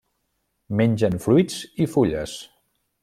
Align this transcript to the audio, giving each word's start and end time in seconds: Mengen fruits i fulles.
Mengen 0.79 1.19
fruits 1.25 1.59
i 1.85 1.89
fulles. 1.97 2.35